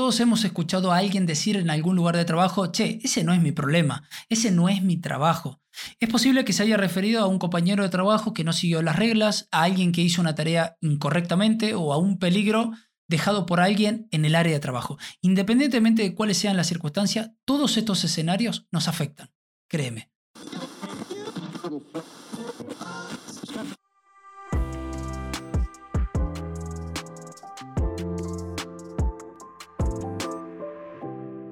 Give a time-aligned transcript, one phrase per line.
[0.00, 3.42] Todos hemos escuchado a alguien decir en algún lugar de trabajo, che, ese no es
[3.42, 5.60] mi problema, ese no es mi trabajo.
[5.98, 8.96] Es posible que se haya referido a un compañero de trabajo que no siguió las
[8.96, 12.70] reglas, a alguien que hizo una tarea incorrectamente o a un peligro
[13.08, 14.96] dejado por alguien en el área de trabajo.
[15.20, 19.30] Independientemente de cuáles sean las circunstancias, todos estos escenarios nos afectan.
[19.68, 20.10] Créeme.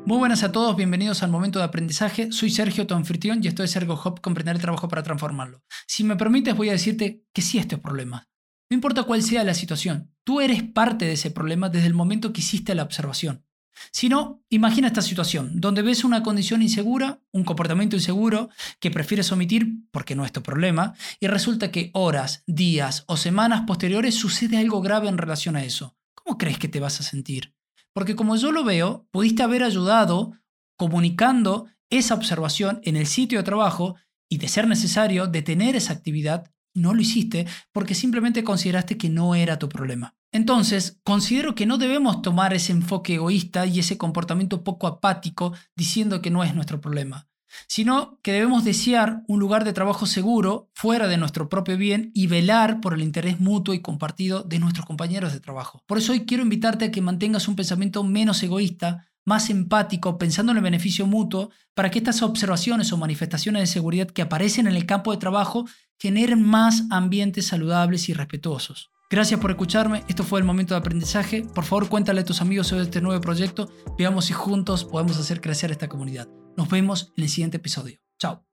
[0.08, 2.32] Muy buenas a todos, bienvenidos al momento de aprendizaje.
[2.32, 5.62] Soy Sergio, tu y esto es Ergo Hop, comprender el trabajo para transformarlo.
[5.86, 8.26] Si me permites, voy a decirte que sí estos problemas.
[8.70, 12.32] No importa cuál sea la situación, tú eres parte de ese problema desde el momento
[12.32, 13.44] que hiciste la observación.
[13.92, 18.48] Si no, imagina esta situación, donde ves una condición insegura, un comportamiento inseguro
[18.80, 23.64] que prefieres omitir porque no es tu problema, y resulta que horas, días o semanas
[23.66, 25.98] posteriores sucede algo grave en relación a eso.
[26.14, 27.57] ¿Cómo crees que te vas a sentir?
[27.94, 30.32] Porque como yo lo veo, pudiste haber ayudado
[30.76, 33.96] comunicando esa observación en el sitio de trabajo
[34.30, 39.34] y de ser necesario detener esa actividad, no lo hiciste porque simplemente consideraste que no
[39.34, 40.14] era tu problema.
[40.32, 46.20] Entonces, considero que no debemos tomar ese enfoque egoísta y ese comportamiento poco apático diciendo
[46.20, 47.28] que no es nuestro problema
[47.66, 52.26] sino que debemos desear un lugar de trabajo seguro fuera de nuestro propio bien y
[52.26, 55.82] velar por el interés mutuo y compartido de nuestros compañeros de trabajo.
[55.86, 60.52] Por eso hoy quiero invitarte a que mantengas un pensamiento menos egoísta, más empático, pensando
[60.52, 64.74] en el beneficio mutuo, para que estas observaciones o manifestaciones de seguridad que aparecen en
[64.74, 65.66] el campo de trabajo
[65.98, 68.90] generen más ambientes saludables y respetuosos.
[69.10, 71.42] Gracias por escucharme, esto fue el momento de aprendizaje.
[71.42, 75.40] Por favor, cuéntale a tus amigos sobre este nuevo proyecto, veamos si juntos podemos hacer
[75.40, 76.28] crecer esta comunidad.
[76.58, 78.00] Nos vemos en el siguiente episodio.
[78.18, 78.44] Chao.